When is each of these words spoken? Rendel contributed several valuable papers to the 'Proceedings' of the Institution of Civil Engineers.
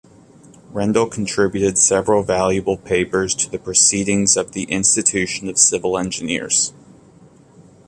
Rendel 0.73 1.05
contributed 1.11 1.77
several 1.77 2.23
valuable 2.23 2.75
papers 2.75 3.35
to 3.35 3.51
the 3.51 3.59
'Proceedings' 3.59 4.35
of 4.35 4.53
the 4.53 4.63
Institution 4.63 5.47
of 5.47 5.59
Civil 5.59 5.95
Engineers. 5.95 6.73